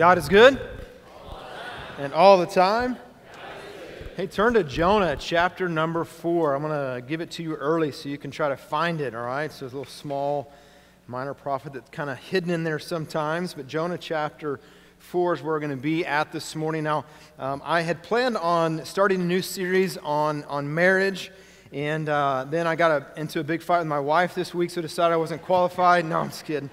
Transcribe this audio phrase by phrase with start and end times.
[0.00, 0.58] God is good?
[1.98, 2.96] And all the time?
[4.16, 6.54] Hey, turn to Jonah chapter number four.
[6.54, 9.14] I'm going to give it to you early so you can try to find it,
[9.14, 9.52] all right?
[9.52, 10.54] So a little small
[11.06, 13.52] minor prophet that's kind of hidden in there sometimes.
[13.52, 14.58] But Jonah chapter
[15.00, 16.84] four is where we're going to be at this morning.
[16.84, 17.04] Now,
[17.38, 21.30] um, I had planned on starting a new series on, on marriage.
[21.74, 24.70] And uh, then I got a, into a big fight with my wife this week,
[24.70, 26.06] so decided I wasn't qualified.
[26.06, 26.70] No, I'm just kidding.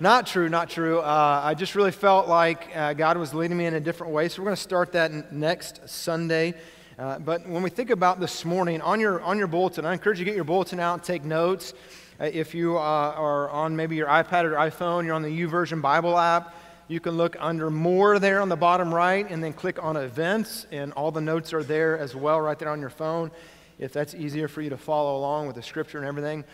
[0.00, 1.00] Not true, not true.
[1.00, 4.28] Uh, I just really felt like uh, God was leading me in a different way.
[4.28, 6.54] So we're going to start that next Sunday.
[6.96, 10.20] Uh, but when we think about this morning, on your, on your bulletin, I encourage
[10.20, 11.74] you to get your bulletin out and take notes.
[12.20, 15.82] Uh, if you uh, are on maybe your iPad or iPhone, you're on the YouVersion
[15.82, 16.54] Bible app,
[16.86, 20.68] you can look under More there on the bottom right and then click on Events,
[20.70, 23.32] and all the notes are there as well, right there on your phone,
[23.80, 26.44] if that's easier for you to follow along with the scripture and everything.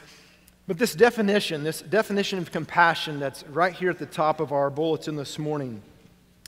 [0.67, 4.71] But this definition, this definition of compassion that's right here at the top of our
[4.71, 5.83] bulletin this morning,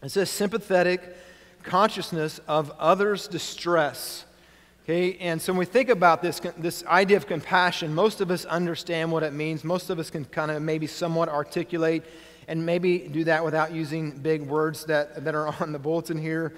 [0.03, 1.03] it says sympathetic
[1.63, 4.25] consciousness of others' distress.
[4.85, 8.45] Okay, and so when we think about this, this idea of compassion, most of us
[8.45, 9.65] understand what it means.
[9.65, 12.05] Most of us can kind of maybe somewhat articulate
[12.47, 16.55] and maybe do that without using big words that, that are on the bulletin here.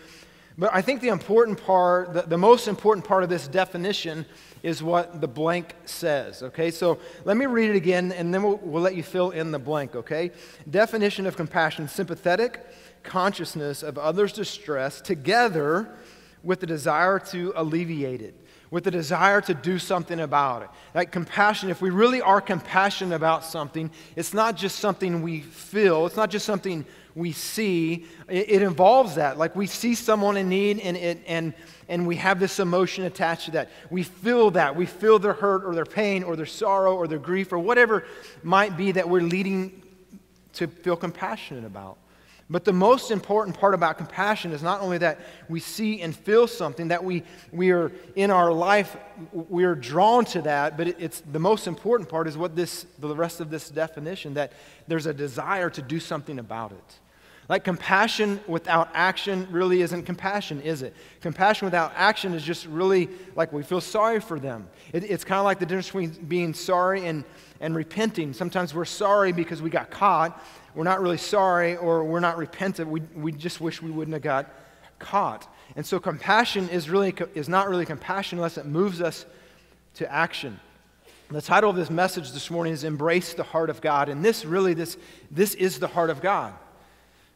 [0.59, 4.27] But I think the important part, the, the most important part of this definition
[4.65, 6.73] is what the blank says, okay?
[6.73, 9.59] So let me read it again and then we'll, we'll let you fill in the
[9.61, 10.33] blank, okay?
[10.69, 12.67] Definition of compassion sympathetic
[13.05, 15.89] consciousness of others' distress together
[16.43, 18.35] with the desire to alleviate it,
[18.71, 20.69] with the desire to do something about it.
[20.93, 26.07] Like compassion, if we really are compassionate about something, it's not just something we feel,
[26.07, 29.39] it's not just something we see, it, it involves that.
[29.39, 31.55] Like we see someone in need and, it, and,
[31.89, 33.71] and we have this emotion attached to that.
[33.91, 34.77] We feel that.
[34.77, 38.05] We feel their hurt or their pain or their sorrow or their grief or whatever
[38.43, 39.83] might be that we're leading
[40.55, 41.99] to feel compassionate about.
[42.51, 46.47] But the most important part about compassion is not only that we see and feel
[46.47, 48.97] something, that we, we are in our life,
[49.33, 53.15] we are drawn to that, but it's the most important part is what this, the
[53.15, 54.53] rest of this definition, that
[54.87, 56.99] there's a desire to do something about it.
[57.51, 60.95] Like compassion without action really isn't compassion, is it?
[61.23, 64.69] Compassion without action is just really like we feel sorry for them.
[64.93, 67.25] It, it's kind of like the difference between being sorry and,
[67.61, 68.35] and repenting.
[68.35, 70.43] Sometimes we're sorry because we got caught.
[70.79, 72.89] We're not really sorry or we're not repentant.
[72.89, 74.49] We, we just wish we wouldn't have got
[75.01, 75.53] caught.
[75.75, 79.27] And so compassion is, really, is not really compassion unless it moves us
[79.95, 80.61] to action.
[81.33, 84.09] The title of this message this morning is Embrace the Heart of God.
[84.09, 84.97] And this really, this,
[85.33, 86.55] this is the heart of God.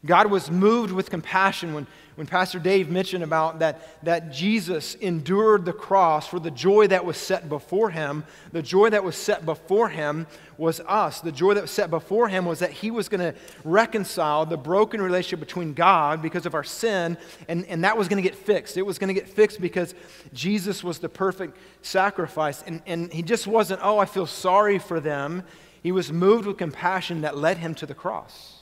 [0.05, 5.63] God was moved with compassion when, when Pastor Dave mentioned about that, that Jesus endured
[5.63, 8.25] the cross for the joy that was set before him.
[8.51, 10.27] The joy that was set before him
[10.57, 11.21] was us.
[11.21, 13.33] The joy that was set before him was that he was going to
[13.63, 18.21] reconcile the broken relationship between God because of our sin, and, and that was going
[18.21, 18.75] to get fixed.
[18.75, 19.95] It was going to get fixed because
[20.33, 22.61] Jesus was the perfect sacrifice.
[22.67, 25.43] And, and he just wasn't, oh, I feel sorry for them.
[25.81, 28.52] He was moved with compassion that led him to the cross.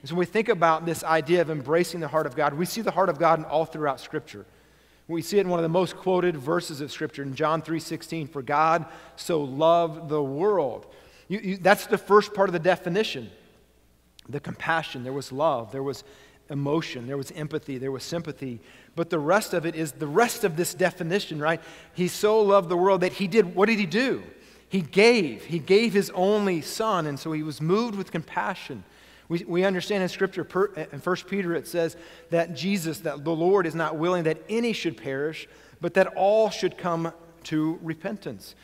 [0.00, 2.66] And so when we think about this idea of embracing the heart of God, we
[2.66, 4.46] see the heart of God in all throughout Scripture.
[5.08, 8.28] We see it in one of the most quoted verses of Scripture in John 3:16.
[8.28, 8.84] For God
[9.16, 10.86] so loved the world.
[11.28, 13.30] You, you, that's the first part of the definition.
[14.28, 15.04] The compassion.
[15.04, 15.72] There was love.
[15.72, 16.04] There was
[16.50, 17.06] emotion.
[17.06, 17.78] There was empathy.
[17.78, 18.60] There was sympathy.
[18.96, 21.60] But the rest of it is the rest of this definition, right?
[21.94, 23.54] He so loved the world that he did.
[23.54, 24.22] What did he do?
[24.68, 25.44] He gave.
[25.44, 28.84] He gave his only son, and so he was moved with compassion.
[29.28, 31.96] We, we understand in Scripture, per, in 1 Peter, it says
[32.30, 35.48] that Jesus, that the Lord is not willing that any should perish,
[35.80, 37.12] but that all should come
[37.44, 38.54] to repentance.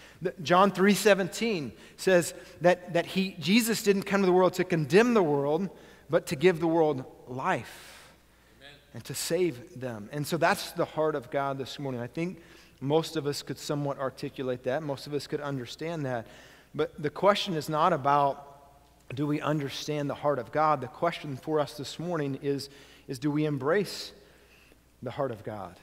[0.43, 5.23] John 3:17 says that, that he, Jesus didn't come to the world to condemn the
[5.23, 5.71] world,
[6.11, 8.13] but to give the world life
[8.61, 8.77] Amen.
[8.95, 10.09] and to save them.
[10.13, 12.01] And so that's the heart of God this morning.
[12.01, 12.41] I think
[12.81, 14.83] most of us could somewhat articulate that.
[14.83, 16.27] Most of us could understand that.
[16.75, 18.54] But the question is not about
[19.13, 20.81] do we understand the heart of God?
[20.81, 22.71] The question for us this morning is,
[23.07, 24.13] is do we embrace
[25.03, 25.79] the heart of God?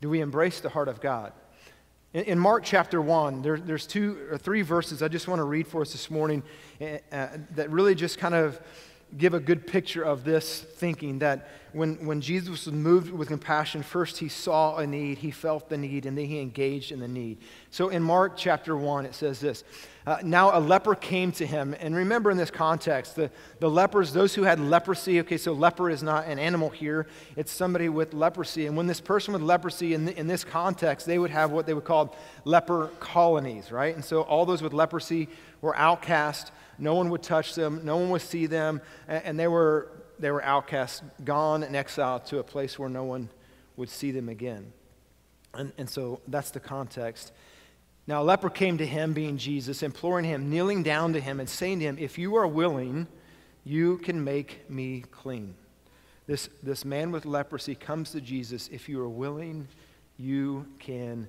[0.00, 1.32] Do we embrace the heart of God?
[2.12, 5.44] In, in Mark chapter 1, there, there's two or three verses I just want to
[5.44, 6.42] read for us this morning
[6.80, 8.60] uh, that really just kind of
[9.16, 13.82] give a good picture of this thinking that when, when Jesus was moved with compassion,
[13.82, 17.08] first he saw a need, he felt the need, and then he engaged in the
[17.08, 17.38] need.
[17.70, 19.64] So in Mark chapter 1, it says this
[20.06, 21.74] uh, Now a leper came to him.
[21.80, 23.30] And remember in this context, the,
[23.60, 27.06] the lepers, those who had leprosy, okay, so leper is not an animal here,
[27.36, 28.66] it's somebody with leprosy.
[28.66, 31.74] And when this person with leprosy, in, in this context, they would have what they
[31.74, 32.14] would call
[32.44, 33.94] leper colonies, right?
[33.94, 35.28] And so all those with leprosy
[35.62, 36.52] were outcast.
[36.78, 39.88] No one would touch them, no one would see them, and they were
[40.22, 43.28] they were outcasts, gone and exiled to a place where no one
[43.76, 44.72] would see them again.
[45.52, 47.32] And, and so that's the context.
[48.06, 51.48] Now, a leper came to him, being Jesus, imploring him, kneeling down to him, and
[51.48, 53.08] saying to him, If you are willing,
[53.64, 55.54] you can make me clean.
[56.26, 58.68] This, this man with leprosy comes to Jesus.
[58.68, 59.66] If you are willing,
[60.16, 61.28] you can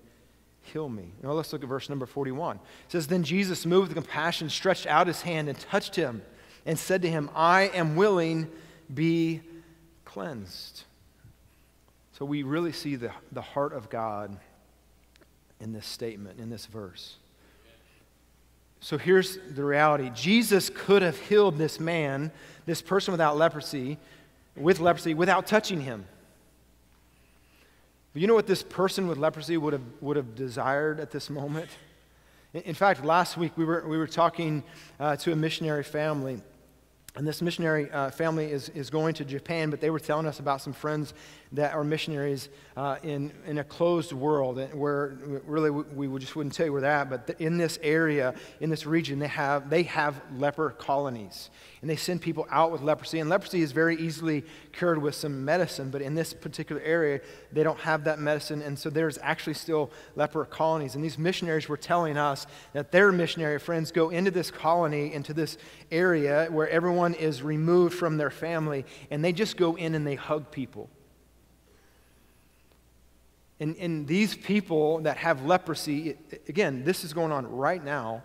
[0.64, 1.14] heal me.
[1.22, 2.56] Now let's look at verse number 41.
[2.56, 6.22] It says, Then Jesus, moved with compassion, stretched out his hand and touched him
[6.66, 8.50] and said to him, I am willing,
[8.94, 9.42] be
[10.06, 10.84] cleansed.
[12.18, 14.38] So we really see the, the heart of God
[15.60, 17.18] in this statement, in this verse.
[18.80, 22.32] So here's the reality Jesus could have healed this man,
[22.66, 23.98] this person without leprosy,
[24.56, 26.06] with leprosy, without touching him.
[28.14, 31.30] But you know what this person with leprosy would have, would have desired at this
[31.30, 31.70] moment?
[32.54, 34.64] In fact, last week we were, we were talking
[35.00, 36.42] uh, to a missionary family
[37.16, 40.40] and this missionary uh, family is, is going to Japan, but they were telling us
[40.40, 41.14] about some friends
[41.54, 46.54] that are missionaries uh, in, in a closed world where really we, we just wouldn't
[46.54, 49.84] tell you where they're at, but in this area, in this region, they have, they
[49.84, 51.52] have leper colonies.
[51.82, 53.20] And they send people out with leprosy.
[53.20, 57.22] And leprosy is very easily cured with some medicine, but in this particular area,
[57.52, 58.62] they don't have that medicine.
[58.62, 60.96] And so there's actually still leper colonies.
[60.96, 65.34] And these missionaries were telling us that their missionary friends go into this colony, into
[65.34, 65.58] this
[65.92, 70.16] area where everyone is removed from their family, and they just go in and they
[70.16, 70.90] hug people.
[73.60, 76.18] And, and these people that have leprosy,
[76.48, 78.24] again, this is going on right now,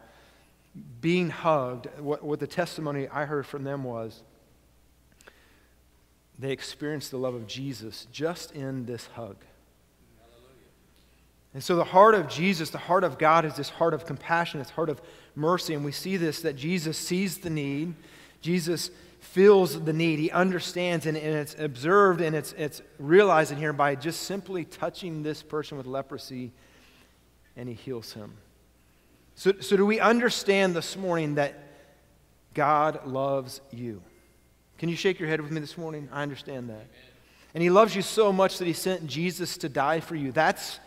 [1.00, 1.88] being hugged.
[1.98, 4.22] What, what the testimony I heard from them was
[6.38, 9.36] they experienced the love of Jesus just in this hug.
[11.54, 14.60] And so, the heart of Jesus, the heart of God, is this heart of compassion,
[14.60, 15.00] this heart of
[15.34, 15.74] mercy.
[15.74, 17.94] And we see this that Jesus sees the need.
[18.40, 18.90] Jesus
[19.32, 20.18] feels the need.
[20.18, 24.64] He understands, and, and it's observed and it's, it's realized in here by just simply
[24.64, 26.52] touching this person with leprosy,
[27.56, 28.32] and he heals him.
[29.34, 31.54] So, so do we understand this morning that
[32.54, 34.02] God loves you?
[34.78, 36.08] Can you shake your head with me this morning?
[36.12, 36.86] I understand that.
[37.54, 40.32] And he loves you so much that he sent Jesus to die for you.
[40.32, 40.80] That's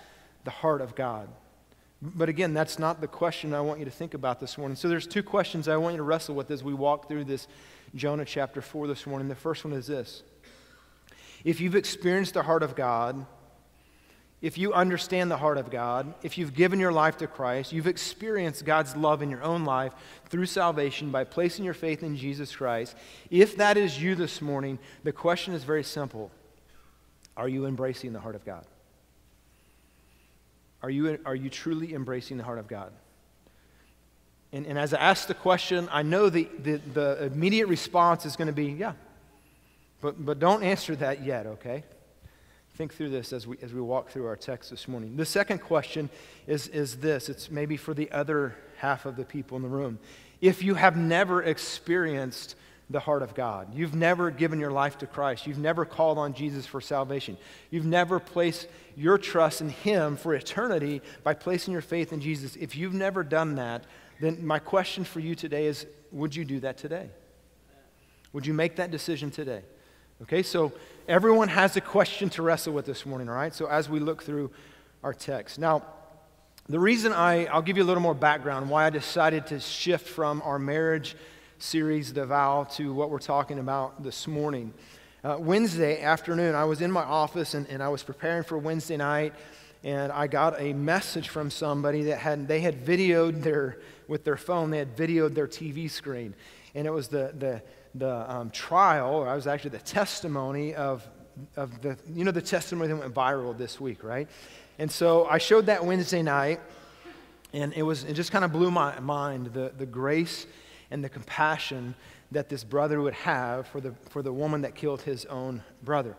[0.43, 1.29] the heart of God.
[2.01, 4.75] But again, that's not the question I want you to think about this morning.
[4.75, 7.47] So there's two questions I want you to wrestle with as we walk through this
[7.95, 9.27] Jonah chapter 4 this morning.
[9.27, 10.23] The first one is this
[11.43, 13.25] If you've experienced the heart of God,
[14.41, 17.87] if you understand the heart of God, if you've given your life to Christ, you've
[17.87, 19.93] experienced God's love in your own life
[20.29, 22.95] through salvation by placing your faith in Jesus Christ,
[23.29, 26.31] if that is you this morning, the question is very simple
[27.37, 28.65] Are you embracing the heart of God?
[30.81, 32.91] Are you, are you truly embracing the heart of God?
[34.53, 38.35] And, and as I ask the question, I know the, the, the immediate response is
[38.35, 38.93] going to be, yeah.
[40.01, 41.83] But, but don't answer that yet, okay?
[42.75, 45.15] Think through this as we, as we walk through our text this morning.
[45.15, 46.09] The second question
[46.47, 49.99] is, is this it's maybe for the other half of the people in the room.
[50.41, 52.55] If you have never experienced
[52.91, 53.73] the heart of God.
[53.73, 55.47] You've never given your life to Christ.
[55.47, 57.37] You've never called on Jesus for salvation.
[57.69, 62.55] You've never placed your trust in Him for eternity by placing your faith in Jesus.
[62.55, 63.85] If you've never done that,
[64.21, 67.09] then my question for you today is would you do that today?
[68.33, 69.63] Would you make that decision today?
[70.21, 70.71] Okay, so
[71.07, 73.53] everyone has a question to wrestle with this morning, all right?
[73.53, 74.51] So as we look through
[75.03, 75.57] our text.
[75.57, 75.83] Now,
[76.69, 80.07] the reason I, I'll give you a little more background why I decided to shift
[80.07, 81.15] from our marriage
[81.57, 84.73] series, The Vow, to what we're talking about this morning.
[85.23, 88.97] Uh, Wednesday afternoon, I was in my office and, and I was preparing for Wednesday
[88.97, 89.33] night,
[89.83, 93.79] and I got a message from somebody that had, they had videoed their
[94.11, 96.35] with their phone, they had videoed their TV screen.
[96.75, 97.61] And it was the, the,
[97.95, 101.07] the um, trial, or I was actually the testimony of,
[101.55, 104.27] of the, you know, the testimony that went viral this week, right?
[104.79, 106.59] And so I showed that Wednesday night,
[107.53, 110.45] and it, was, it just kind of blew my mind the, the grace
[110.91, 111.95] and the compassion
[112.31, 116.17] that this brother would have for the, for the woman that killed his own brother.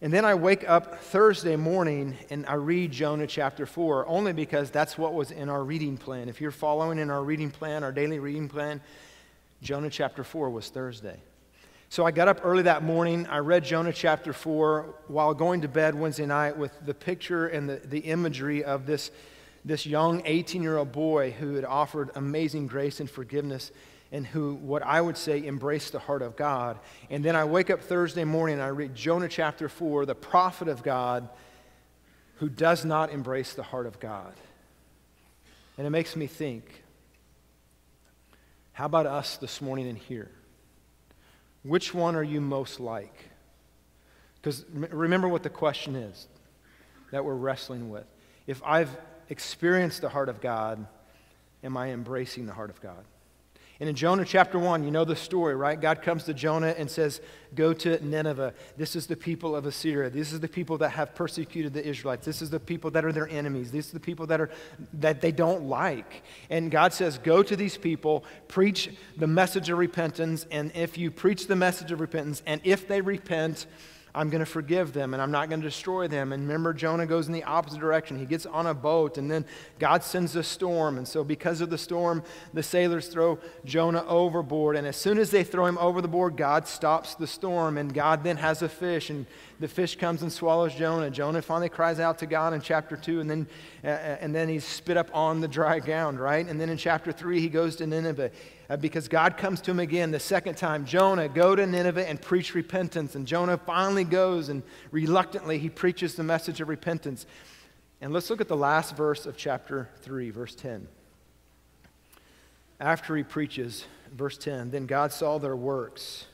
[0.00, 4.70] And then I wake up Thursday morning and I read Jonah chapter 4, only because
[4.70, 6.28] that's what was in our reading plan.
[6.28, 8.80] If you're following in our reading plan, our daily reading plan,
[9.62, 11.18] Jonah chapter 4 was Thursday.
[11.88, 13.26] So I got up early that morning.
[13.28, 17.68] I read Jonah chapter 4 while going to bed Wednesday night with the picture and
[17.68, 19.12] the, the imagery of this,
[19.64, 23.70] this young 18 year old boy who had offered amazing grace and forgiveness
[24.14, 26.78] and who, what I would say, embrace the heart of God.
[27.10, 30.68] And then I wake up Thursday morning and I read Jonah chapter 4, the prophet
[30.68, 31.28] of God
[32.36, 34.32] who does not embrace the heart of God.
[35.76, 36.84] And it makes me think
[38.72, 40.30] how about us this morning in here?
[41.64, 43.30] Which one are you most like?
[44.40, 46.28] Because remember what the question is
[47.10, 48.06] that we're wrestling with.
[48.46, 48.96] If I've
[49.28, 50.86] experienced the heart of God,
[51.64, 53.04] am I embracing the heart of God?
[53.80, 55.80] And in Jonah chapter 1, you know the story, right?
[55.80, 57.20] God comes to Jonah and says,
[57.56, 58.54] Go to Nineveh.
[58.76, 60.10] This is the people of Assyria.
[60.10, 62.24] This is the people that have persecuted the Israelites.
[62.24, 63.70] This is the people that are their enemies.
[63.70, 64.50] These are the people that, are,
[64.94, 66.22] that they don't like.
[66.50, 70.46] And God says, Go to these people, preach the message of repentance.
[70.50, 73.66] And if you preach the message of repentance, and if they repent,
[74.16, 76.32] I'm going to forgive them and I'm not going to destroy them.
[76.32, 78.16] And remember, Jonah goes in the opposite direction.
[78.18, 79.44] He gets on a boat and then
[79.80, 80.98] God sends a storm.
[80.98, 84.76] And so, because of the storm, the sailors throw Jonah overboard.
[84.76, 87.76] And as soon as they throw him over the board, God stops the storm.
[87.76, 89.10] And God then has a fish.
[89.10, 89.26] And
[89.60, 91.10] the fish comes and swallows Jonah.
[91.10, 93.46] Jonah finally cries out to God in chapter 2, and then,
[93.84, 96.46] uh, and then he's spit up on the dry ground, right?
[96.46, 98.30] And then in chapter 3, he goes to Nineveh
[98.68, 102.20] uh, because God comes to him again the second time Jonah, go to Nineveh and
[102.20, 103.14] preach repentance.
[103.14, 107.26] And Jonah finally goes, and reluctantly, he preaches the message of repentance.
[108.00, 110.88] And let's look at the last verse of chapter 3, verse 10.
[112.80, 116.26] After he preaches, verse 10, then God saw their works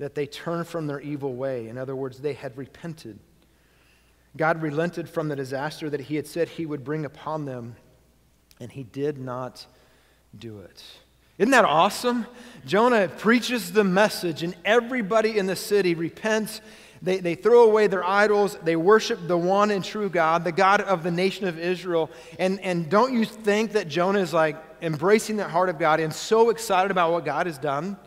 [0.00, 1.68] that they turned from their evil way.
[1.68, 3.18] In other words, they had repented.
[4.34, 7.76] God relented from the disaster that he had said he would bring upon them,
[8.58, 9.66] and he did not
[10.36, 10.82] do it.
[11.36, 12.26] Isn't that awesome?
[12.64, 16.62] Jonah preaches the message, and everybody in the city repents.
[17.02, 18.56] They, they throw away their idols.
[18.62, 22.10] They worship the one and true God, the God of the nation of Israel.
[22.38, 26.12] And, and don't you think that Jonah is like embracing the heart of God and
[26.12, 27.98] so excited about what God has done?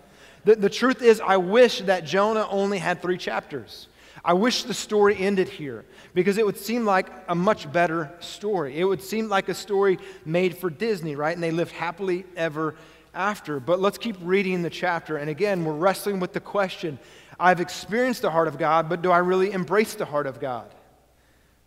[0.46, 3.88] The, the truth is, I wish that Jonah only had three chapters.
[4.26, 5.84] I wish the story ended here
[6.14, 8.80] because it would seem like a much better story.
[8.80, 11.34] It would seem like a story made for Disney, right?
[11.34, 12.76] And they lived happily ever
[13.14, 13.60] after.
[13.60, 15.18] But let's keep reading the chapter.
[15.18, 17.00] And again, we're wrestling with the question
[17.40, 20.74] I've experienced the heart of God, but do I really embrace the heart of God?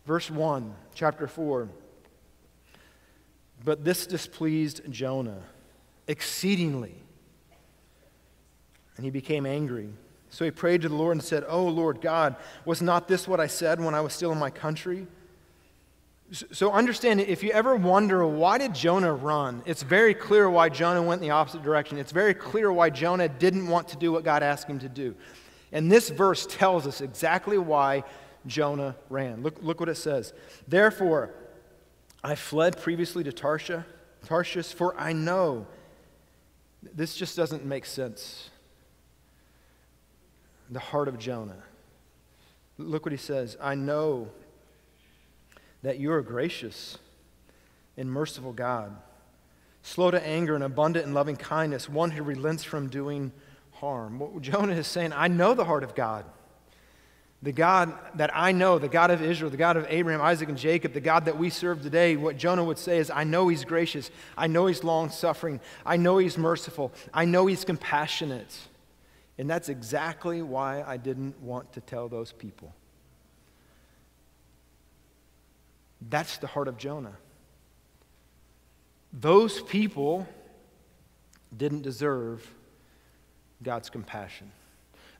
[0.05, 1.67] Verse 1, chapter 4.
[3.63, 5.43] But this displeased Jonah
[6.07, 6.95] exceedingly
[8.97, 9.89] and he became angry.
[10.29, 12.35] So he prayed to the Lord and said, Oh, Lord God,
[12.65, 15.07] was not this what I said when I was still in my country?
[16.51, 21.01] So understand, if you ever wonder why did Jonah run, it's very clear why Jonah
[21.01, 21.97] went in the opposite direction.
[21.97, 25.15] It's very clear why Jonah didn't want to do what God asked him to do.
[25.71, 28.03] And this verse tells us exactly why
[28.45, 29.41] Jonah ran.
[29.41, 30.33] Look, look what it says.
[30.67, 31.33] Therefore,
[32.21, 33.83] I fled previously to Tarshish,
[34.25, 35.65] Tarshish, for I know.
[36.93, 38.49] This just doesn't make sense
[40.69, 41.63] the heart of Jonah.
[42.77, 44.29] Look what he says I know
[45.83, 46.97] that you are gracious
[47.97, 48.95] and merciful God,
[49.81, 53.31] slow to anger and abundant in loving kindness, one who relents from doing
[53.73, 54.19] harm.
[54.19, 56.25] What Jonah is saying, I know the heart of God.
[57.43, 60.57] The God that I know, the God of Israel, the God of Abraham, Isaac, and
[60.57, 63.63] Jacob, the God that we serve today, what Jonah would say is, I know he's
[63.63, 64.09] gracious.
[64.35, 65.59] I know he's long suffering.
[65.85, 66.91] I know he's merciful.
[67.13, 68.57] I know he's compassionate.
[69.37, 72.73] And that's exactly why I didn't want to tell those people.
[76.09, 77.17] That's the heart of Jonah.
[79.13, 80.27] Those people
[81.55, 82.47] didn't deserve
[83.63, 84.51] God's compassion.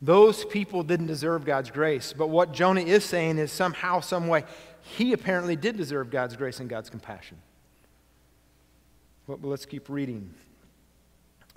[0.01, 2.13] Those people didn't deserve God's grace.
[2.15, 4.43] But what Jonah is saying is somehow, some way,
[4.81, 7.37] he apparently did deserve God's grace and God's compassion.
[9.27, 10.33] But let's keep reading.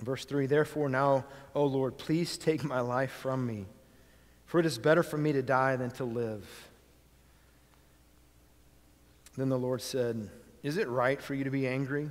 [0.01, 3.65] Verse 3 Therefore, now, O Lord, please take my life from me,
[4.45, 6.69] for it is better for me to die than to live.
[9.37, 10.29] Then the Lord said,
[10.63, 12.09] Is it right for you to be angry?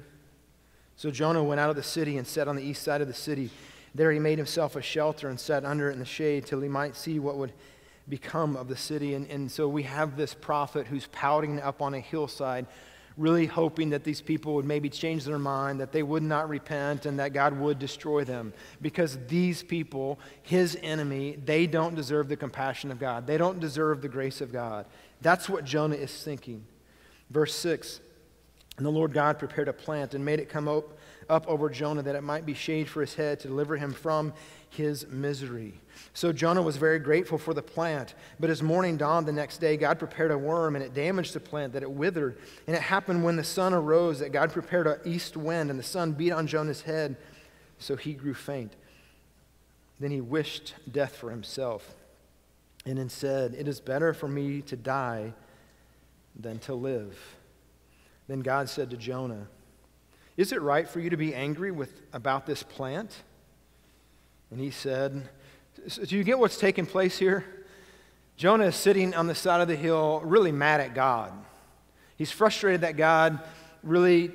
[0.97, 3.15] So Jonah went out of the city and sat on the east side of the
[3.15, 3.51] city.
[3.95, 6.69] There he made himself a shelter and sat under it in the shade till he
[6.69, 7.53] might see what would
[8.09, 9.15] become of the city.
[9.15, 12.67] And, and so we have this prophet who's pouting up on a hillside
[13.17, 17.07] really hoping that these people would maybe change their mind, that they would not repent,
[17.07, 18.53] and that God would destroy them.
[18.81, 23.27] Because these people, his enemy, they don't deserve the compassion of God.
[23.27, 24.87] They don't deserve the grace of God.
[25.21, 26.65] That's what Jonah is thinking.
[27.31, 28.01] Verse 6
[28.77, 30.99] And the Lord God prepared a plant and made it come up,
[31.29, 34.33] up over Jonah that it might be shade for his head to deliver him from
[34.71, 35.75] his misery.
[36.15, 38.15] So Jonah was very grateful for the plant.
[38.39, 41.41] But as morning dawned the next day, God prepared a worm, and it damaged the
[41.41, 42.39] plant, that it withered.
[42.67, 45.85] And it happened when the sun arose that God prepared an east wind, and the
[45.85, 47.17] sun beat on Jonah's head,
[47.79, 48.73] so he grew faint.
[49.99, 51.95] Then he wished death for himself,
[52.87, 55.35] and then said, It is better for me to die
[56.39, 57.37] than to live.
[58.29, 59.49] Then God said to Jonah,
[60.37, 63.25] Is it right for you to be angry with, about this plant?
[64.51, 65.29] And he said,
[66.07, 67.45] do you get what's taking place here?
[68.37, 71.33] Jonah is sitting on the side of the hill, really mad at God.
[72.17, 73.41] He's frustrated that God
[73.83, 74.31] really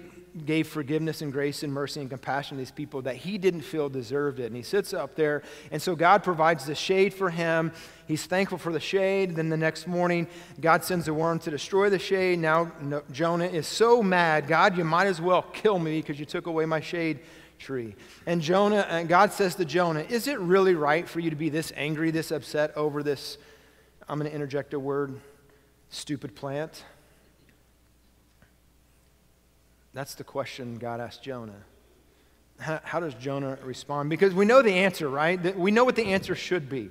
[0.46, 3.88] gave forgiveness and grace and mercy and compassion to these people that he didn't feel
[3.88, 4.48] deserved it.
[4.48, 7.72] And he sits up there, and so God provides the shade for him.
[8.08, 9.36] He's thankful for the shade.
[9.36, 10.28] Then the next morning,
[10.60, 12.40] God sends a worm to destroy the shade.
[12.40, 12.72] Now
[13.12, 16.66] Jonah is so mad, God, you might as well kill me because you took away
[16.66, 17.20] my shade
[17.58, 17.96] tree.
[18.26, 21.50] And Jonah, and God says to Jonah, Is it really right for you to be
[21.50, 23.38] this angry, this upset over this?
[24.08, 25.20] I'm going to interject a word
[25.90, 26.84] stupid plant.
[29.94, 31.64] That's the question God asked Jonah.
[32.60, 34.10] How, how, does Jonah respond?
[34.10, 35.56] Because we know the answer, right?
[35.58, 36.90] We know what the answer should be.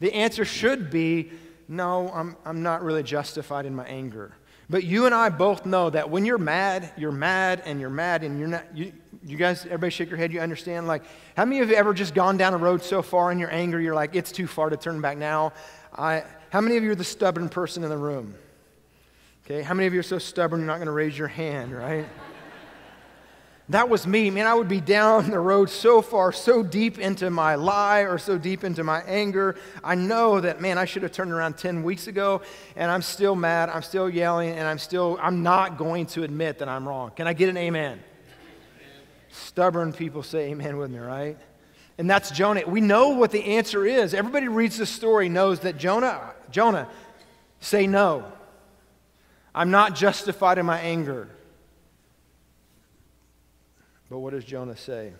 [0.00, 1.30] The answer should be
[1.68, 4.32] no, I'm, I'm not really justified in my anger.
[4.68, 8.22] But you and I both know that when you're mad, you're mad and you're mad
[8.22, 8.64] and you're not.
[8.76, 8.92] You,
[9.26, 10.86] you guys, everybody shake your head, you understand?
[10.86, 11.02] Like,
[11.36, 13.80] how many of you ever just gone down a road so far in your anger,
[13.80, 15.52] you're like, it's too far to turn back now?
[15.96, 18.34] I, how many of you are the stubborn person in the room?
[19.44, 21.74] Okay, how many of you are so stubborn you're not going to raise your hand,
[21.74, 22.06] right?
[23.70, 24.30] that was me.
[24.30, 28.18] Man, I would be down the road so far, so deep into my lie or
[28.18, 29.56] so deep into my anger.
[29.82, 32.42] I know that, man, I should have turned around 10 weeks ago,
[32.76, 33.70] and I'm still mad.
[33.70, 37.10] I'm still yelling, and I'm still, I'm not going to admit that I'm wrong.
[37.10, 38.00] Can I get an amen?
[39.34, 41.36] Stubborn people say amen with me, right?
[41.98, 42.62] And that's Jonah.
[42.66, 44.14] We know what the answer is.
[44.14, 46.88] Everybody reads the story knows that Jonah, Jonah,
[47.60, 48.30] say no.
[49.52, 51.28] I'm not justified in my anger.
[54.08, 55.12] But what does Jonah say?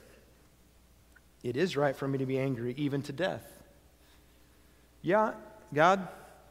[1.42, 3.44] It is right for me to be angry, even to death.
[5.02, 5.32] Yeah,
[5.72, 6.06] God,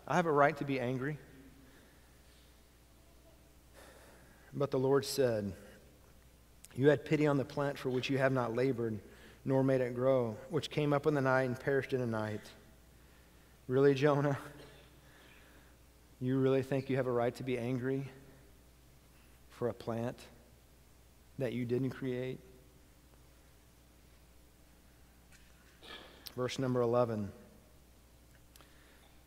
[0.05, 1.17] I have a right to be angry.
[4.53, 5.53] But the Lord said,
[6.75, 8.99] You had pity on the plant for which you have not labored,
[9.45, 12.41] nor made it grow, which came up in the night and perished in a night.
[13.67, 14.37] Really, Jonah?
[16.19, 18.09] You really think you have a right to be angry
[19.51, 20.17] for a plant
[21.37, 22.39] that you didn't create?
[26.35, 27.31] Verse number 11.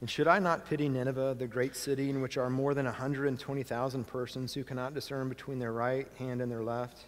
[0.01, 4.07] And should I not pity Nineveh, the great city in which are more than 120,000
[4.07, 7.07] persons who cannot discern between their right hand and their left,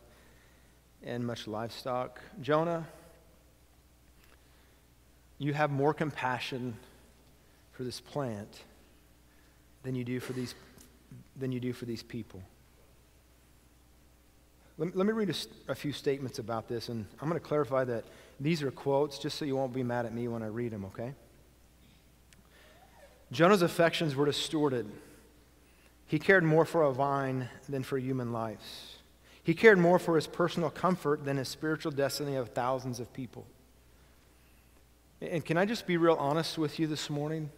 [1.03, 2.21] and much livestock?
[2.41, 2.87] Jonah,
[5.39, 6.77] you have more compassion
[7.73, 8.63] for this plant
[9.85, 10.55] than you do for these,
[11.37, 12.43] than you do for these people.
[14.77, 17.85] Let, let me read a, a few statements about this, and I'm going to clarify
[17.85, 18.05] that
[18.41, 20.85] these are quotes just so you won't be mad at me when I read them,
[20.87, 21.15] okay?
[23.31, 24.91] Jonah's affections were distorted.
[26.07, 28.98] He cared more for a vine than for human lives.
[29.49, 33.47] He cared more for his personal comfort than his spiritual destiny of thousands of people.
[35.23, 37.49] And can I just be real honest with you this morning?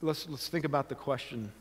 [0.00, 1.52] let's, let's think about the question.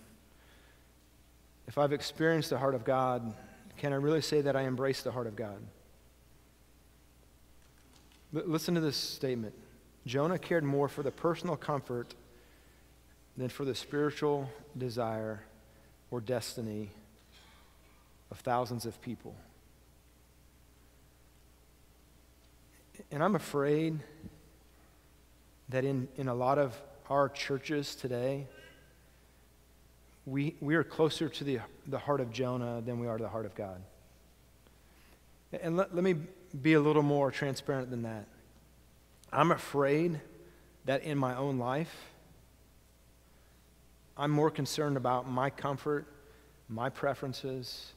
[1.67, 3.31] If I've experienced the heart of God,
[3.77, 5.61] can I really say that I embrace the heart of God?
[8.35, 9.53] L- listen to this statement
[10.07, 12.15] Jonah cared more for the personal comfort
[13.37, 15.43] than for the spiritual desire
[16.09, 16.89] or destiny
[18.31, 19.35] of thousands of people.
[23.11, 23.99] And I'm afraid
[25.69, 28.47] that in, in a lot of our churches today,
[30.25, 33.29] we, we are closer to the, the heart of Jonah than we are to the
[33.29, 33.81] heart of God.
[35.61, 36.15] And let, let me
[36.61, 38.27] be a little more transparent than that.
[39.31, 40.21] I'm afraid
[40.85, 41.93] that in my own life,
[44.17, 46.05] I'm more concerned about my comfort,
[46.69, 47.93] my preferences,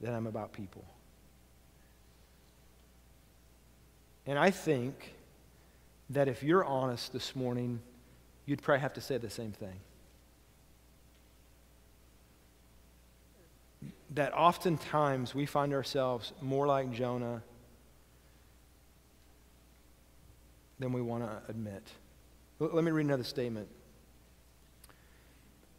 [0.00, 0.84] than I'm about people.
[4.26, 5.14] And I think
[6.10, 7.80] that if you're honest this morning,
[8.44, 9.80] you'd probably have to say the same thing.
[14.14, 17.42] That oftentimes we find ourselves more like Jonah
[20.78, 21.82] than we want to admit.
[22.58, 23.68] Let me read another statement.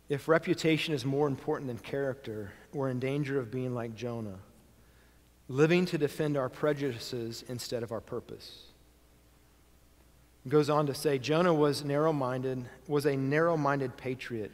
[0.10, 4.40] If reputation is more important than character, we're in danger of being like Jonah,
[5.50, 8.68] living to defend our prejudices instead of our purpose
[10.48, 14.52] goes on to say Jonah was narrow-minded, was a narrow-minded patriot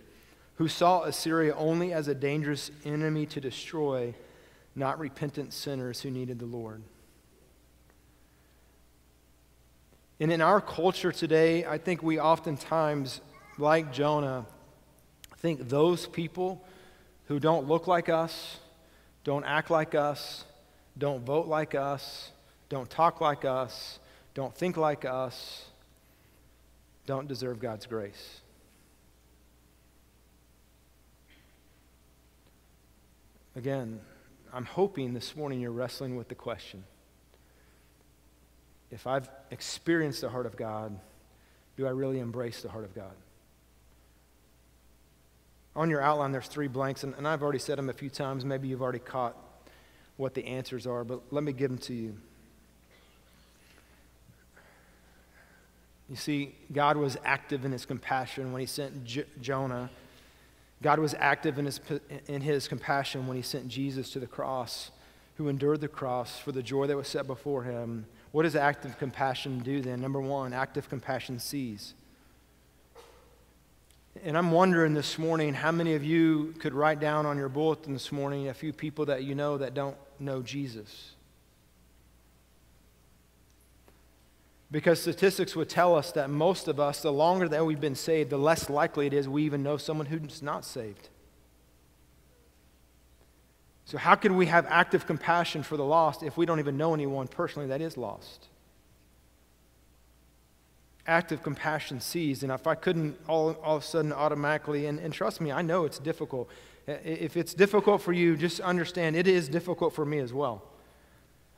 [0.56, 4.14] who saw Assyria only as a dangerous enemy to destroy,
[4.76, 6.82] not repentant sinners who needed the Lord.
[10.20, 13.20] And in our culture today, I think we oftentimes,
[13.58, 14.46] like Jonah,
[15.44, 16.66] think those people
[17.26, 18.60] who don't look like us,
[19.26, 20.46] don't act like us,
[20.98, 22.32] don't vote like us,
[22.70, 24.00] don't talk like us,
[24.34, 25.66] don't think like us,
[27.06, 28.40] don't deserve God's grace.
[33.58, 34.00] Again,
[34.54, 36.86] I'm hoping this morning you're wrestling with the question
[38.92, 40.98] if I've experienced the heart of God,
[41.76, 43.12] do I really embrace the heart of God?
[45.76, 48.46] On your outline, there's three blanks, and, and I've already said them a few times.
[48.46, 49.36] Maybe you've already caught
[50.18, 52.16] what the answers are, but let me give them to you.
[56.10, 59.90] You see, God was active in his compassion when he sent J- Jonah.
[60.84, 61.80] God was active in his,
[62.28, 64.92] in his compassion when he sent Jesus to the cross,
[65.38, 68.06] who endured the cross for the joy that was set before him.
[68.32, 70.02] What does active compassion do then?
[70.02, 71.96] Number one, active compassion sees.
[74.22, 77.94] And I'm wondering this morning how many of you could write down on your bulletin
[77.94, 81.14] this morning a few people that you know that don't know Jesus.
[84.70, 88.30] Because statistics would tell us that most of us, the longer that we've been saved,
[88.30, 91.10] the less likely it is we even know someone who's not saved.
[93.86, 96.94] So, how can we have active compassion for the lost if we don't even know
[96.94, 98.48] anyone personally that is lost?
[101.06, 102.44] Active compassion sees.
[102.44, 105.62] And if I couldn't all, all of a sudden automatically, and, and trust me, I
[105.62, 106.50] know it's difficult.
[106.88, 110.64] If it's difficult for you, just understand it is difficult for me as well.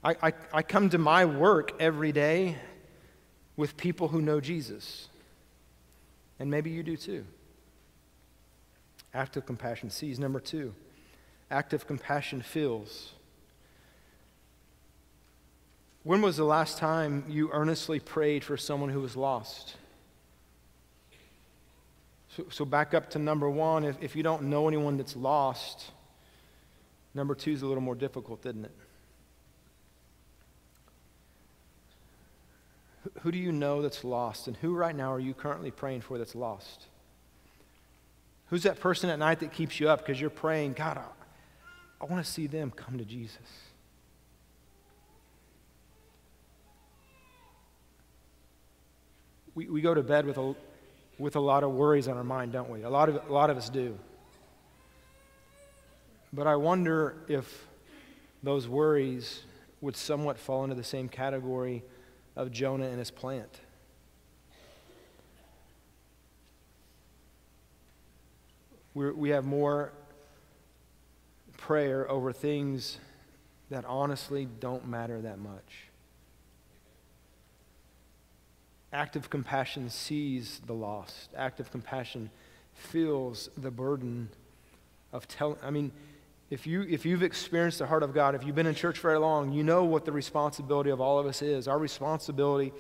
[0.04, 2.58] I, I, I come to my work every day
[3.58, 5.08] with people who know Jesus.
[6.40, 7.26] And maybe you do too.
[9.14, 10.20] Active compassion sees.
[10.20, 10.76] Number two,
[11.50, 13.14] active compassion feels.
[16.06, 19.76] When was the last time you earnestly prayed for someone who was lost?
[22.38, 23.84] So, so back up to number one.
[23.84, 25.86] If, if you don't know anyone that's lost,
[27.16, 28.72] number two is a little more difficult, isn't it?
[33.22, 34.46] Who do you know that's lost?
[34.46, 36.86] And who right now are you currently praying for that's lost?
[38.52, 41.06] Who's that person at night that keeps you up because you're praying, God, I,
[42.00, 43.40] I want to see them come to Jesus?
[49.56, 50.54] We, we go to bed with a,
[51.18, 52.84] with a lot of worries on our mind, don't we?
[52.84, 53.98] A lot, of, a lot of us do.
[56.34, 57.66] But I wonder if
[58.44, 59.44] those worries
[59.80, 61.84] would somewhat fall into the same category
[62.36, 63.62] of Jonah and his plant.
[68.94, 69.94] We're, we have more
[71.58, 72.98] prayer over things
[73.70, 75.90] that honestly don't matter that much.
[78.96, 81.30] Active compassion sees the lost.
[81.36, 82.30] Active compassion
[82.74, 84.30] feels the burden
[85.12, 85.58] of telling.
[85.62, 85.92] I mean,
[86.50, 89.20] if, you, if you've experienced the heart of God, if you've been in church very
[89.20, 91.68] long, you know what the responsibility of all of us is.
[91.68, 92.72] Our responsibility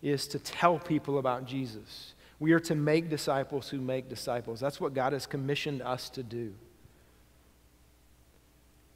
[0.00, 2.14] is to tell people about Jesus.
[2.40, 4.60] We are to make disciples who make disciples.
[4.60, 6.54] That's what God has commissioned us to do.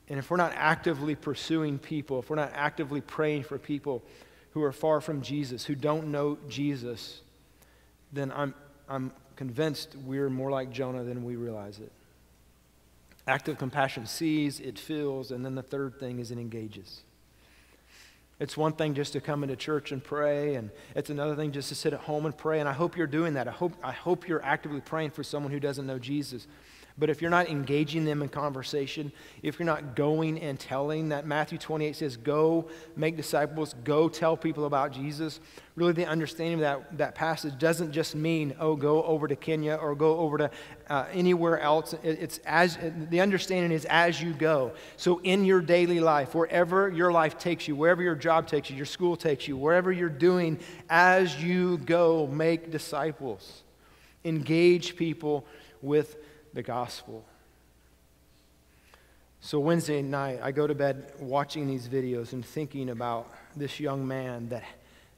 [0.08, 4.02] And if we're not actively pursuing people, if we're not actively praying for people,
[4.52, 7.20] who are far from Jesus, who don't know Jesus,
[8.12, 8.54] then I'm,
[8.88, 11.90] I'm convinced we're more like Jonah than we realize it.
[13.26, 17.02] Active compassion sees, it feels, and then the third thing is it engages.
[18.40, 21.68] It's one thing just to come into church and pray, and it's another thing just
[21.68, 22.58] to sit at home and pray.
[22.58, 23.46] And I hope you're doing that.
[23.46, 26.48] I hope, I hope you're actively praying for someone who doesn't know Jesus.
[26.98, 31.26] But if you're not engaging them in conversation, if you're not going and telling, that
[31.26, 35.40] Matthew 28 says, go make disciples, go tell people about Jesus,
[35.74, 39.76] really the understanding of that, that passage doesn't just mean, oh, go over to Kenya
[39.76, 40.50] or go over to
[40.90, 41.94] uh, anywhere else.
[41.94, 42.78] It, it's as,
[43.09, 44.72] the understanding is as you go.
[44.98, 48.76] So in your daily life, wherever your life takes you, wherever your job takes you,
[48.76, 50.59] your school takes you, wherever you're doing,
[50.90, 53.62] as you go, make disciples.
[54.24, 55.46] Engage people
[55.81, 56.16] with
[56.52, 57.24] the gospel.
[59.40, 64.06] So, Wednesday night, I go to bed watching these videos and thinking about this young
[64.06, 64.62] man that,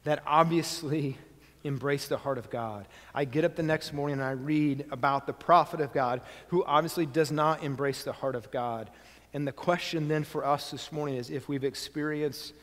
[0.03, 1.17] that obviously
[1.63, 2.87] embraced the heart of God.
[3.13, 6.63] I get up the next morning and I read about the prophet of God who
[6.63, 8.89] obviously does not embrace the heart of God.
[9.33, 12.53] And the question then for us this morning is if we've experienced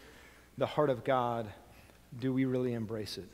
[0.58, 1.46] the heart of God,
[2.18, 3.28] do we really embrace it?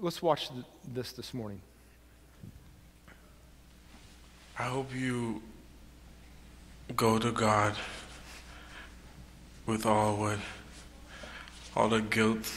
[0.00, 0.50] Let's watch
[0.86, 1.60] this this morning.
[4.60, 5.40] I hope you
[6.96, 7.76] go to God
[9.66, 10.38] with all what,
[11.76, 12.52] all the guilt,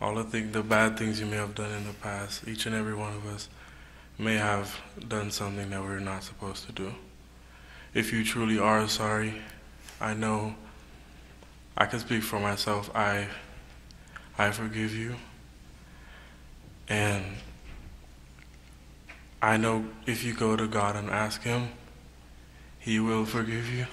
[0.00, 2.48] all the things, the bad things you may have done in the past.
[2.48, 3.48] Each and every one of us
[4.18, 6.92] may have done something that we're not supposed to do.
[7.94, 9.34] If you truly are sorry,
[10.00, 10.56] I know
[11.76, 12.90] I can speak for myself.
[12.92, 13.28] I
[14.36, 15.14] I forgive you.
[16.88, 17.24] And
[19.46, 21.68] I know if you go to God and ask Him,
[22.80, 23.86] He will forgive you.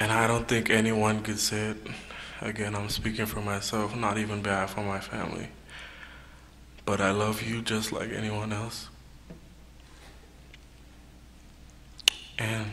[0.00, 1.86] And I don't think anyone could say it.
[2.40, 5.50] Again, I'm speaking for myself, not even bad for my family.
[6.84, 8.88] But I love you just like anyone else.
[12.40, 12.72] And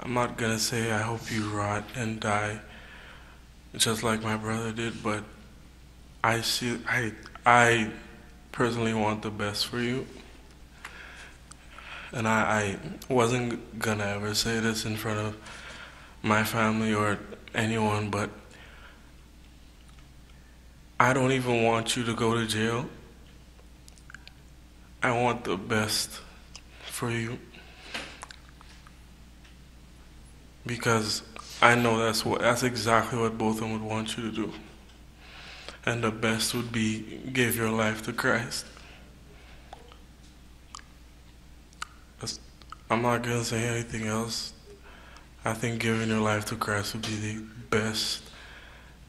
[0.00, 2.60] I'm not gonna say I hope you rot and die
[3.76, 5.24] just like my brother did, but
[6.22, 7.12] I see I
[7.44, 7.90] I
[8.52, 10.06] personally want the best for you.
[12.10, 12.78] And I,
[13.10, 15.36] I wasn't gonna ever say this in front of
[16.22, 17.18] my family or
[17.54, 18.30] anyone, but
[20.98, 22.88] I don't even want you to go to jail.
[25.02, 26.20] I want the best
[26.86, 27.38] for you.
[30.66, 31.22] Because
[31.60, 34.52] I know that's what that's exactly what both of them would want you to do.
[35.84, 38.66] And the best would be give your life to Christ.
[42.90, 44.54] I'm not gonna say anything else.
[45.44, 48.22] I think giving your life to Christ would be the best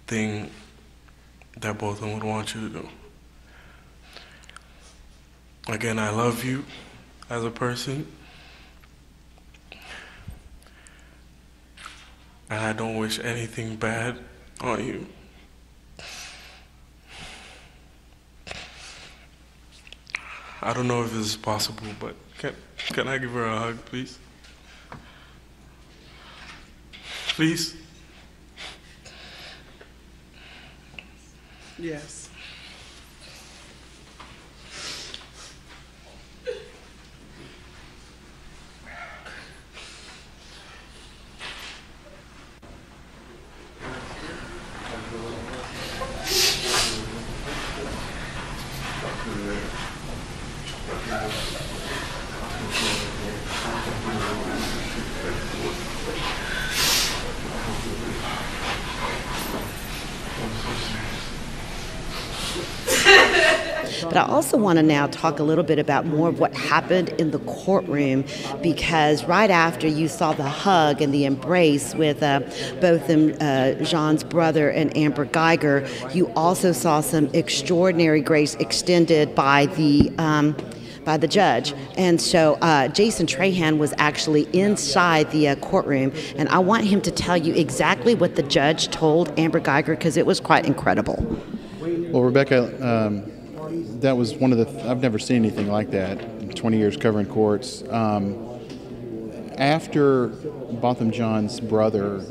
[0.06, 0.52] thing
[1.58, 2.90] that both of them would want you to do.
[5.68, 6.66] Again, I love you
[7.30, 8.06] as a person.
[12.50, 14.18] And I don't wish anything bad
[14.62, 15.06] on you.
[20.62, 22.54] I don't know if this is possible, but can,
[22.88, 24.20] can I give her a hug, please?
[27.30, 27.78] Please?
[31.78, 32.19] Yes.
[64.10, 67.10] But I also want to now talk a little bit about more of what happened
[67.20, 68.26] in the courtroom
[68.64, 72.40] because right after you saw the hug and the embrace with uh,
[72.82, 79.68] both uh, Jean's brother and Amber Guyger, you also saw some extraordinary grace extended by
[79.68, 80.12] the.
[80.18, 80.56] Um,
[81.06, 81.74] by the judge.
[81.98, 87.02] And so uh, Jason Trahan was actually inside the uh, courtroom, and I want him
[87.02, 91.16] to tell you exactly what the judge told Amber Guyger because it was quite incredible.
[91.80, 93.32] Well, Rebecca, um,
[94.02, 94.90] that was one of the.
[94.90, 96.20] I've never seen anything like that.
[96.22, 97.84] In 20 years covering courts.
[97.90, 98.46] Um,
[99.58, 102.24] after Botham Jean's brother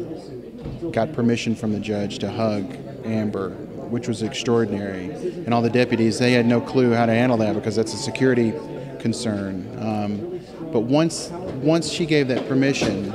[0.93, 6.19] got permission from the judge to hug Amber, which was extraordinary, and all the deputies
[6.19, 8.53] they had no clue how to handle that because that's a security
[8.99, 9.69] concern.
[9.79, 10.41] Um,
[10.73, 11.29] but once
[11.63, 13.13] once she gave that permission,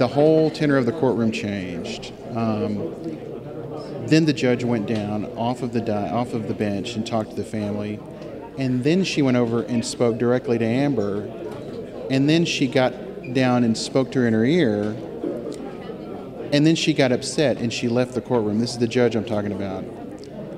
[0.00, 2.14] the whole tenor of the courtroom changed.
[2.34, 2.90] Um,
[4.06, 7.28] then the judge went down off of the di- off of the bench and talked
[7.30, 8.00] to the family,
[8.56, 11.28] and then she went over and spoke directly to Amber,
[12.08, 12.94] and then she got
[13.34, 14.96] down and spoke to her in her ear,
[16.50, 18.58] and then she got upset and she left the courtroom.
[18.58, 19.84] This is the judge I'm talking about.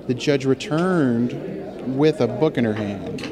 [0.07, 3.28] The judge returned with a book in her hand,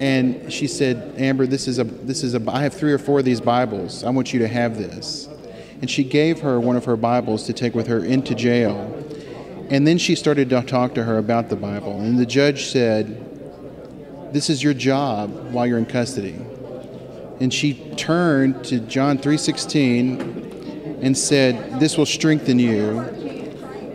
[0.00, 3.20] and she said, "Amber, this is a this is a I have three or four
[3.20, 4.04] of these Bibles.
[4.04, 5.28] I want you to have this."
[5.80, 8.92] and she gave her one of her Bibles to take with her into jail.
[9.68, 12.00] And then she started to talk to her about the Bible.
[12.00, 16.36] And the judge said, This is your job while you're in custody.
[17.40, 23.00] And she turned to John 3:16 and said, This will strengthen you.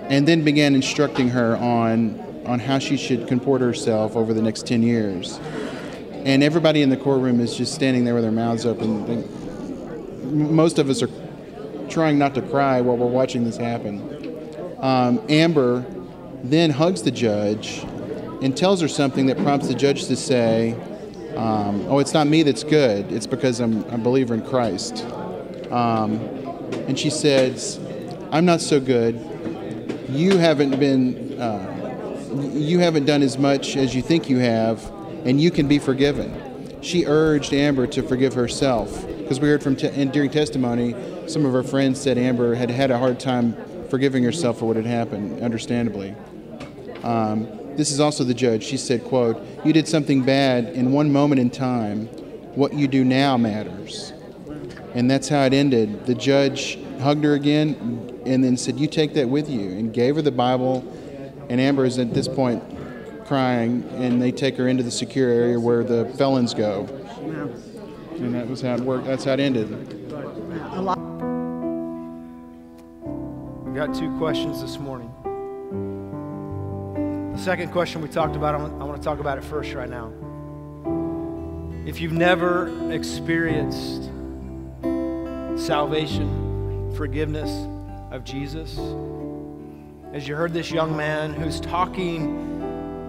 [0.10, 4.68] And then began instructing her on, on how she should comport herself over the next
[4.68, 5.40] 10 years.
[6.24, 9.26] And everybody in the courtroom is just standing there with their mouths open.
[10.56, 11.10] Most of us are
[11.90, 14.78] trying not to cry while we're watching this happen.
[14.80, 15.86] Um, Amber
[16.44, 17.80] then hugs the judge
[18.42, 20.74] and tells her something that prompts the judge to say,
[21.36, 25.06] um, Oh, it's not me that's good, it's because I'm a believer in Christ.
[25.72, 26.20] Um,
[26.88, 27.80] and she says,
[28.32, 29.16] I'm not so good.
[30.10, 34.84] You haven't been, uh, you haven't done as much as you think you have,
[35.26, 36.80] and you can be forgiven.
[36.82, 40.96] She urged Amber to forgive herself because we heard from te- and during testimony
[41.28, 43.56] some of her friends said Amber had had a hard time
[43.90, 46.16] forgiving herself for what had happened, understandably.
[47.04, 48.64] Um, this is also the judge.
[48.64, 52.08] She said, quote, You did something bad in one moment in time.
[52.56, 54.14] What you do now matters.
[54.94, 56.06] And that's how it ended.
[56.06, 60.16] The judge hugged her again and then said, You take that with you, and gave
[60.16, 60.86] her the Bible.
[61.50, 62.64] And Amber is at this point
[63.32, 66.84] crying, and they take her into the secure area where the felons go.
[68.18, 69.06] And that was how it worked.
[69.06, 69.70] That's how it ended.
[73.64, 75.10] We've got two questions this morning.
[77.34, 79.74] The second question we talked about, I want, I want to talk about it first
[79.76, 80.12] right now.
[81.88, 84.10] If you've never experienced
[85.56, 87.50] salvation, forgiveness
[88.12, 88.78] of Jesus,
[90.12, 92.61] as you heard this young man who's talking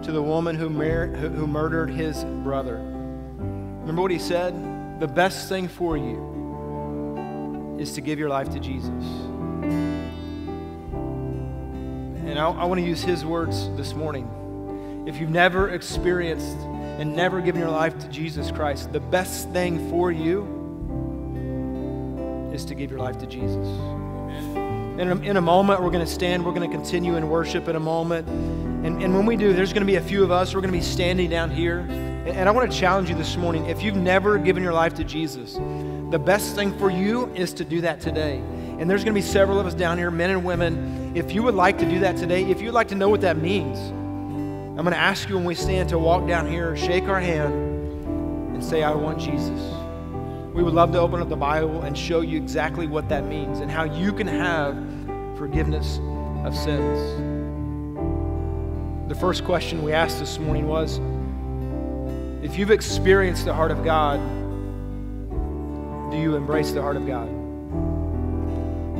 [0.03, 4.53] to the woman who, mar- who murdered his brother, remember what he said?
[4.99, 8.89] The best thing for you is to give your life to Jesus.
[12.25, 15.05] And I, I want to use his words this morning.
[15.07, 19.89] If you've never experienced and never given your life to Jesus Christ, the best thing
[19.89, 20.61] for you
[22.53, 23.67] is to give your life to Jesus.
[24.99, 26.45] In a, in a moment, we're going to stand.
[26.45, 28.27] We're going to continue in worship in a moment.
[28.83, 30.53] And, and when we do, there's going to be a few of us.
[30.53, 31.79] We're going to be standing down here.
[31.79, 33.65] And, and I want to challenge you this morning.
[33.67, 37.63] If you've never given your life to Jesus, the best thing for you is to
[37.63, 38.37] do that today.
[38.79, 41.13] And there's going to be several of us down here, men and women.
[41.15, 43.37] If you would like to do that today, if you'd like to know what that
[43.37, 47.21] means, I'm going to ask you when we stand to walk down here, shake our
[47.21, 47.53] hand,
[48.53, 49.61] and say, I want Jesus.
[50.53, 53.59] We would love to open up the Bible and show you exactly what that means
[53.59, 54.75] and how you can have
[55.37, 55.99] forgiveness
[56.43, 57.42] of sins.
[59.09, 60.99] The first question we asked this morning was
[62.41, 64.17] if you've experienced the heart of God,
[66.09, 67.27] do you embrace the heart of God?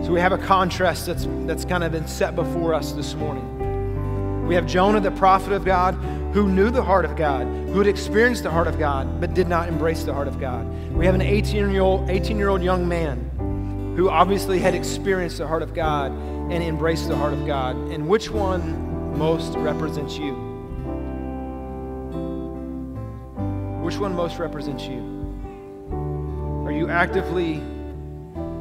[0.06, 4.46] So we have a contrast that's, that's kind of been set before us this morning.
[4.46, 5.94] We have Jonah, the prophet of God,
[6.34, 9.48] who knew the heart of God, who had experienced the heart of God, but did
[9.48, 10.68] not embrace the heart of God.
[10.92, 15.38] We have an 18 year old, 18 year old young man who obviously had experienced
[15.38, 17.78] the heart of God and embraced the heart of God.
[17.78, 20.34] And which one most represents you?
[23.82, 25.02] Which one most represents you?
[26.65, 27.56] Are you actively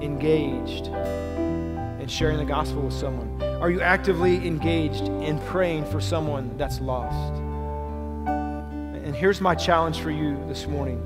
[0.03, 3.43] engaged in sharing the gospel with someone?
[3.63, 7.35] Are you actively engaged in praying for someone that's lost?
[8.27, 11.01] And here's my challenge for you this morning.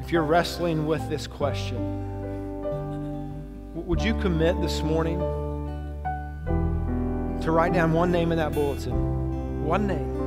[0.00, 1.98] If you're wrestling with this question,
[3.74, 5.20] would you commit this morning
[7.42, 9.64] to write down one name in that bulletin?
[9.64, 10.18] One name.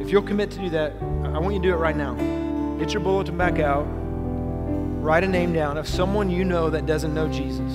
[0.00, 2.14] If you'll commit to do that, I want you to do it right now.
[2.78, 3.84] Get your bulletin back out.
[3.84, 7.72] Write a name down of someone you know that doesn't know Jesus.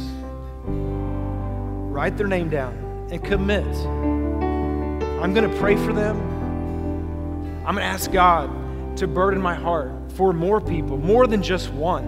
[0.66, 3.66] Write their name down and commit.
[3.66, 6.18] I'm going to pray for them.
[7.66, 11.72] I'm going to ask God to burden my heart for more people, more than just
[11.72, 12.06] one.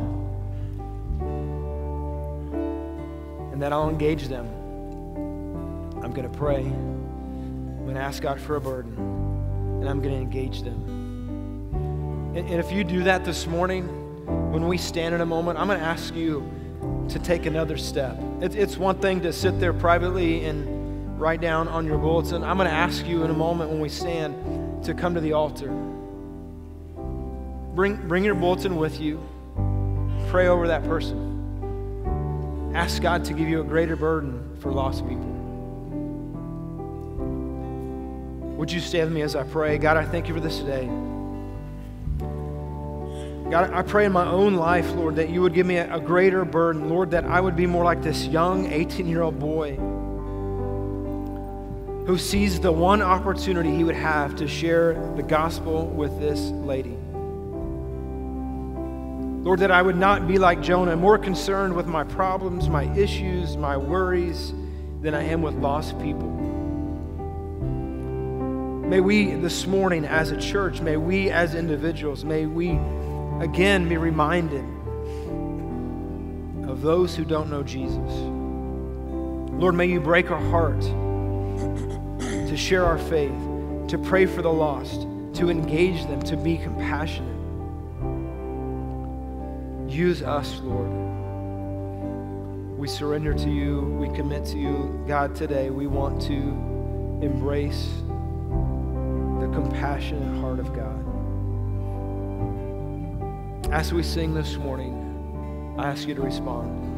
[3.52, 4.61] And that I'll engage them.
[6.12, 6.58] I'm going to pray.
[6.58, 8.98] I'm going to ask God for a burden.
[9.80, 12.34] And I'm going to engage them.
[12.36, 13.88] And, and if you do that this morning,
[14.52, 16.52] when we stand in a moment, I'm going to ask you
[17.08, 18.20] to take another step.
[18.42, 22.44] It, it's one thing to sit there privately and write down on your bulletin.
[22.44, 25.32] I'm going to ask you in a moment when we stand to come to the
[25.32, 25.70] altar.
[27.74, 29.18] Bring, bring your bulletin with you.
[30.28, 32.74] Pray over that person.
[32.76, 35.31] Ask God to give you a greater burden for lost people.
[38.62, 39.80] Would you stand with me as I pray?
[39.80, 40.86] God, I thank you for this today.
[43.50, 46.00] God, I pray in my own life, Lord, that you would give me a, a
[46.00, 46.88] greater burden.
[46.88, 49.78] Lord, that I would be more like this young 18 year old boy
[52.06, 56.96] who sees the one opportunity he would have to share the gospel with this lady.
[59.44, 63.58] Lord, that I would not be like Jonah, more concerned with my problems, my issues,
[63.58, 64.54] my worries,
[65.02, 66.51] than I am with lost people.
[68.92, 72.72] May we this morning as a church, may we as individuals, may we
[73.40, 74.66] again be reminded
[76.68, 78.12] of those who don't know Jesus.
[79.54, 83.32] Lord, may you break our heart to share our faith,
[83.88, 85.04] to pray for the lost,
[85.36, 87.30] to engage them, to be compassionate.
[89.90, 90.92] Use us, Lord.
[92.78, 93.84] We surrender to you.
[94.02, 95.02] We commit to you.
[95.08, 96.34] God, today we want to
[97.26, 97.88] embrace
[99.42, 101.00] the compassionate heart of God.
[103.74, 106.91] As we sing this morning, I ask you to respond.